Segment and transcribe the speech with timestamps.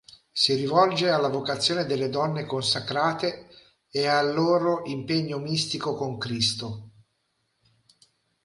[0.31, 3.49] Si rivolge alla vocazione delle donne consacrate
[3.91, 6.89] e al loro impegno mistico con Cristo.